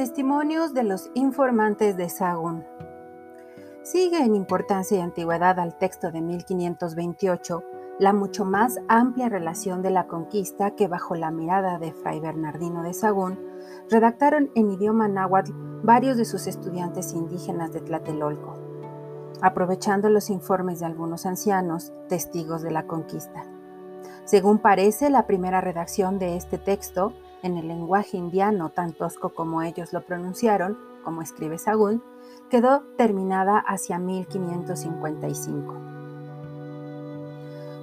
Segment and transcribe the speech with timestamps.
[0.00, 2.64] Testimonios de los informantes de Sahagún.
[3.82, 7.62] Sigue en importancia y antigüedad al texto de 1528
[7.98, 12.82] la mucho más amplia relación de la conquista que bajo la mirada de Fray Bernardino
[12.82, 13.38] de Sahagún
[13.90, 15.52] redactaron en idioma náhuatl
[15.82, 18.54] varios de sus estudiantes indígenas de Tlatelolco,
[19.42, 23.44] aprovechando los informes de algunos ancianos testigos de la conquista.
[24.24, 27.12] Según parece, la primera redacción de este texto,
[27.42, 32.02] en el lenguaje indiano tan tosco como ellos lo pronunciaron, como escribe Sagún,
[32.50, 35.74] quedó terminada hacia 1555.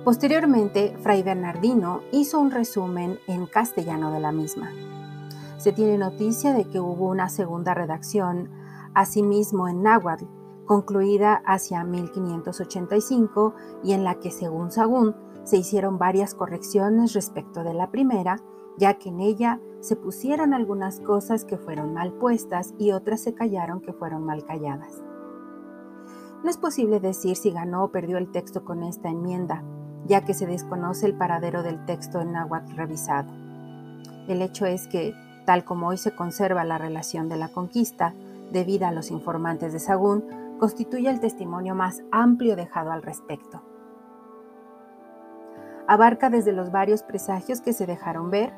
[0.04, 4.72] Posteriormente, Fray Bernardino hizo un resumen en castellano de la misma.
[5.58, 8.50] Se tiene noticia de que hubo una segunda redacción,
[8.94, 10.26] asimismo en náhuatl,
[10.66, 17.74] concluida hacia 1585 y en la que, según Sagún, se hicieron varias correcciones respecto de
[17.74, 18.38] la primera,
[18.78, 23.34] ya que en ella se pusieron algunas cosas que fueron mal puestas y otras se
[23.34, 25.04] callaron que fueron mal calladas.
[26.44, 29.64] No es posible decir si ganó o perdió el texto con esta enmienda,
[30.06, 33.32] ya que se desconoce el paradero del texto en náhuatl revisado.
[34.28, 35.14] El hecho es que,
[35.46, 38.14] tal como hoy se conserva la relación de la conquista,
[38.52, 40.24] debida a los informantes de Sagún,
[40.60, 43.62] constituye el testimonio más amplio dejado al respecto.
[45.88, 48.54] Abarca desde los varios presagios que se dejaron ver,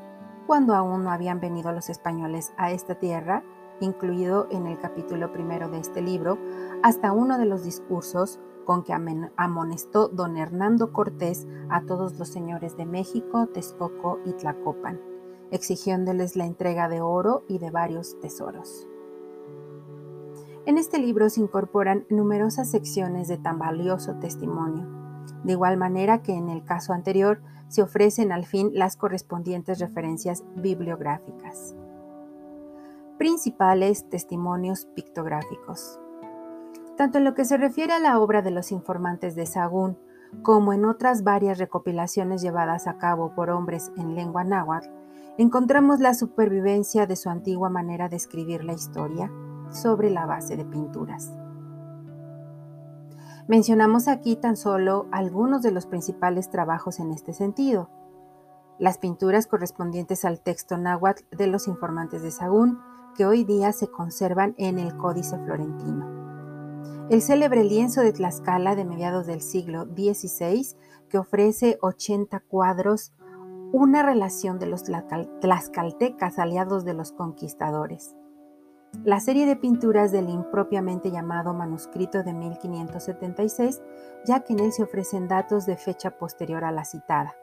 [0.49, 3.43] cuando aún no habían venido los españoles a esta tierra,
[3.81, 6.39] incluido en el capítulo primero de este libro,
[6.81, 12.75] hasta uno de los discursos con que amonestó don Hernando Cortés a todos los señores
[12.77, 14.99] de México, Texcoco y Tlacopan,
[15.51, 18.87] exigiéndoles la entrega de oro y de varios tesoros.
[20.65, 24.87] En este libro se incorporan numerosas secciones de tan valioso testimonio,
[25.43, 30.43] de igual manera que en el caso anterior se ofrecen al fin las correspondientes referencias
[30.55, 31.75] bibliográficas.
[33.17, 35.99] Principales testimonios pictográficos.
[36.97, 39.97] Tanto en lo que se refiere a la obra de los informantes de Sagún,
[40.41, 44.89] como en otras varias recopilaciones llevadas a cabo por hombres en lengua náhuatl,
[45.37, 49.31] encontramos la supervivencia de su antigua manera de escribir la historia
[49.71, 51.31] sobre la base de pinturas.
[53.49, 57.89] Mencionamos aquí tan solo algunos de los principales trabajos en este sentido.
[58.77, 62.77] Las pinturas correspondientes al texto náhuatl de los informantes de Sagún,
[63.17, 67.07] que hoy día se conservan en el Códice Florentino.
[67.09, 70.77] El célebre lienzo de Tlaxcala de mediados del siglo XVI,
[71.09, 73.13] que ofrece 80 cuadros,
[73.71, 78.15] una relación de los tlaxcaltecas aliados de los conquistadores.
[79.03, 83.83] La serie de pinturas del impropiamente llamado manuscrito de 1576,
[84.25, 87.35] ya que en él se ofrecen datos de fecha posterior a la citada,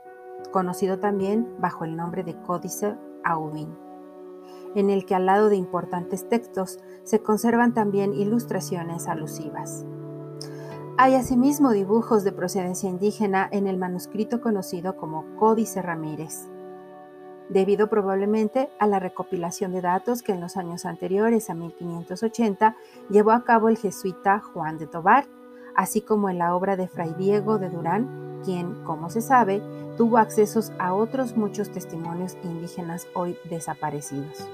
[0.52, 3.78] conocido también bajo el nombre de Códice Aubin,
[4.74, 9.86] en el que al lado de importantes textos se conservan también ilustraciones alusivas.
[10.98, 16.48] Hay asimismo dibujos de procedencia indígena en el manuscrito conocido como Códice Ramírez,
[17.48, 22.76] debido probablemente a la recopilación de datos que en los años anteriores a 1580
[23.10, 25.26] llevó a cabo el jesuita Juan de Tobar,
[25.74, 29.62] así como en la obra de Fray Diego de Durán, quien, como se sabe,
[29.96, 34.46] tuvo accesos a otros muchos testimonios indígenas hoy desaparecidos.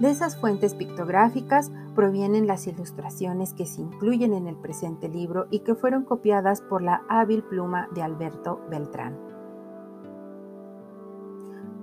[0.00, 5.60] De esas fuentes pictográficas provienen las ilustraciones que se incluyen en el presente libro y
[5.60, 9.25] que fueron copiadas por la hábil pluma de Alberto Beltrán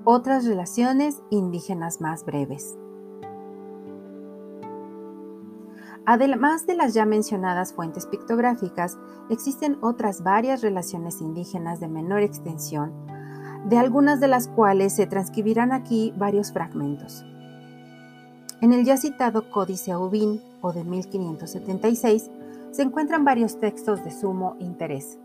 [0.06, 2.78] otras relaciones indígenas más breves.
[6.06, 8.98] Además de las ya mencionadas fuentes pictográficas,
[9.30, 12.92] existen otras varias relaciones indígenas de menor extensión,
[13.70, 17.24] de algunas de las cuales se transcribirán aquí varios fragmentos.
[18.60, 22.30] En el ya citado Códice Ubín, o de 1576,
[22.72, 25.20] se encuentran varios textos de sumo interés.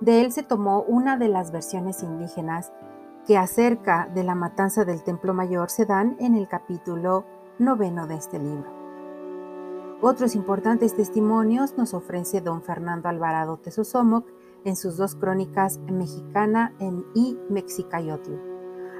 [0.00, 2.72] De él se tomó una de las versiones indígenas
[3.26, 7.24] que acerca de la matanza del Templo Mayor se dan en el capítulo
[7.58, 8.78] noveno de este libro.
[10.00, 14.24] Otros importantes testimonios nos ofrece don Fernando Alvarado Tesosomoc
[14.64, 16.72] en sus dos crónicas Mexicana
[17.14, 18.34] y Mexicayotl,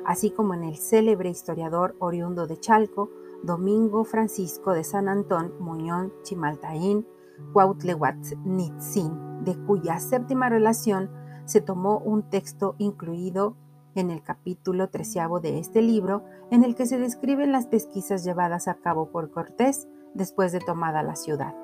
[0.04, 3.10] así como en el célebre historiador oriundo de Chalco,
[3.44, 7.06] Domingo Francisco de San Antón Muñón Chimaltaín,
[7.52, 11.10] Cuautlehuatnitzin, de cuya séptima relación
[11.44, 13.56] se tomó un texto incluido
[13.94, 18.68] en el capítulo treceavo de este libro, en el que se describen las pesquisas llevadas
[18.68, 21.54] a cabo por Cortés después de tomada la ciudad.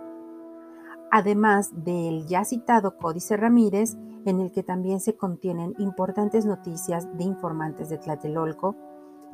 [1.10, 7.24] Además del ya citado Códice Ramírez, en el que también se contienen importantes noticias de
[7.24, 8.74] informantes de Tlatelolco,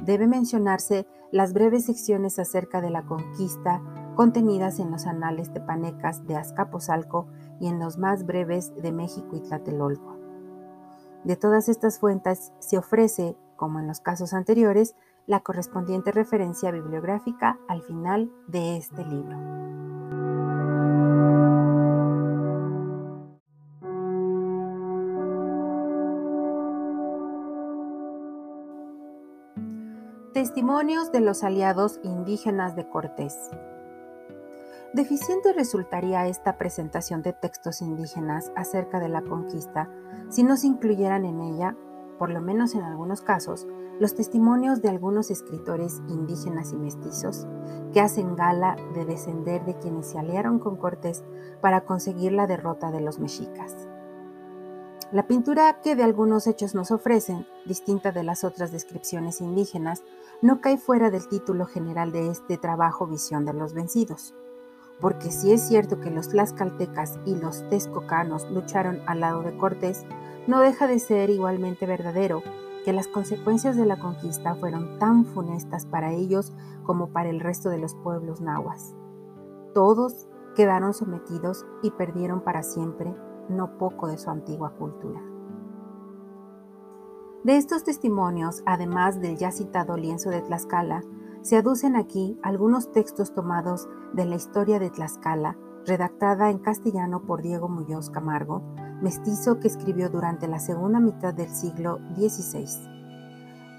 [0.04, 3.81] debe mencionarse las breves secciones acerca de la conquista
[4.17, 7.27] contenidas en los anales tepanecas de Azcapotzalco
[7.61, 10.19] y en los más breves de México y Tlatelolco.
[11.25, 14.97] De todas estas fuentes se ofrece, como en los casos anteriores,
[15.27, 19.37] la correspondiente referencia bibliográfica al final de este libro.
[30.33, 33.51] Testimonios de los aliados indígenas de Cortés.
[34.92, 39.88] Deficiente resultaría esta presentación de textos indígenas acerca de la conquista
[40.31, 41.76] si no se incluyeran en ella,
[42.19, 43.69] por lo menos en algunos casos,
[44.00, 47.46] los testimonios de algunos escritores indígenas y mestizos
[47.92, 51.22] que hacen gala de descender de quienes se aliaron con Cortés
[51.60, 53.87] para conseguir la derrota de los mexicas.
[55.12, 60.02] La pintura que de algunos hechos nos ofrecen, distinta de las otras descripciones indígenas,
[60.42, 64.34] no cae fuera del título general de este trabajo Visión de los Vencidos
[65.00, 70.05] porque si es cierto que los tlaxcaltecas y los texcocanos lucharon al lado de Cortés,
[70.47, 72.43] no deja de ser igualmente verdadero
[72.85, 76.52] que las consecuencias de la conquista fueron tan funestas para ellos
[76.85, 78.94] como para el resto de los pueblos nahuas.
[79.75, 83.14] Todos quedaron sometidos y perdieron para siempre
[83.49, 85.20] no poco de su antigua cultura.
[87.44, 91.02] De estos testimonios, además del ya citado lienzo de Tlaxcala,
[91.42, 95.56] se aducen aquí algunos textos tomados de la historia de Tlaxcala,
[95.87, 98.62] redactada en castellano por Diego Muñoz Camargo,
[99.00, 102.66] mestizo que escribió durante la segunda mitad del siglo XVI.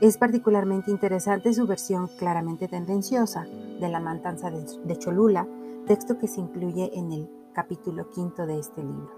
[0.01, 3.45] Es particularmente interesante su versión claramente tendenciosa
[3.79, 5.47] de la matanza de Cholula,
[5.85, 9.11] texto que se incluye en el capítulo quinto de este libro.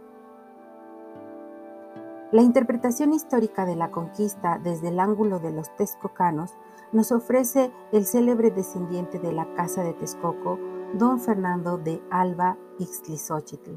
[2.34, 6.52] La interpretación histórica de la conquista desde el ángulo de los texcocanos
[6.94, 10.60] nos ofrece el célebre descendiente de la Casa de Texcoco,
[10.94, 13.72] don Fernando de Alba Ixtlizóchitl.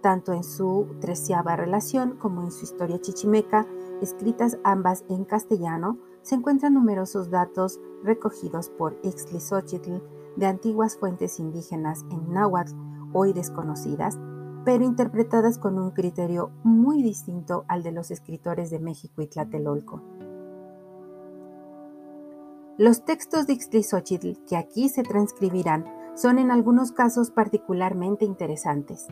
[0.00, 3.66] Tanto en su treceava relación como en su historia chichimeca,
[4.00, 9.98] escritas ambas en castellano, se encuentran numerosos datos recogidos por Ixtlizóchitl
[10.36, 12.72] de antiguas fuentes indígenas en náhuatl,
[13.12, 14.18] hoy desconocidas,
[14.64, 20.02] pero interpretadas con un criterio muy distinto al de los escritores de México y Tlatelolco.
[22.80, 25.84] Los textos de Ixtlizóchitl que aquí se transcribirán
[26.14, 29.06] son en algunos casos particularmente interesantes.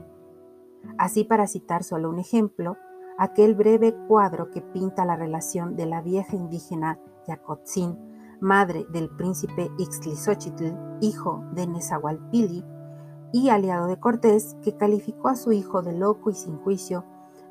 [0.96, 2.78] Así, para citar solo un ejemplo,
[3.18, 9.70] aquel breve cuadro que pinta la relación de la vieja indígena Yacotzin, madre del príncipe
[9.76, 10.72] Ixtlizóchitl,
[11.02, 12.64] hijo de Nezahualpili,
[13.34, 17.04] y aliado de Cortés, que calificó a su hijo de loco y sin juicio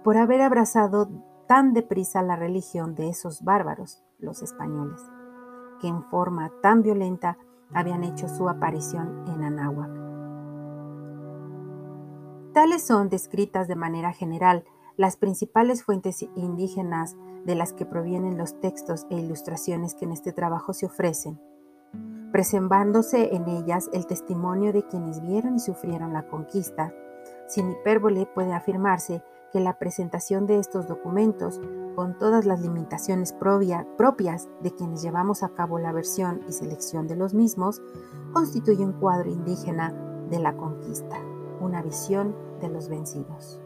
[0.03, 1.11] por haber abrazado
[1.47, 4.99] tan deprisa la religión de esos bárbaros, los españoles,
[5.79, 7.37] que en forma tan violenta
[7.73, 9.91] habían hecho su aparición en Anáhuac.
[12.53, 14.65] Tales son descritas de manera general
[14.95, 17.15] las principales fuentes indígenas
[17.45, 21.39] de las que provienen los textos e ilustraciones que en este trabajo se ofrecen
[22.31, 26.93] preservándose en ellas el testimonio de quienes vieron y sufrieron la conquista.
[27.47, 31.59] Sin hipérbole puede afirmarse que la presentación de estos documentos,
[31.95, 37.15] con todas las limitaciones propias de quienes llevamos a cabo la versión y selección de
[37.15, 37.81] los mismos,
[38.33, 39.93] constituye un cuadro indígena
[40.29, 41.17] de la conquista,
[41.59, 43.61] una visión de los vencidos.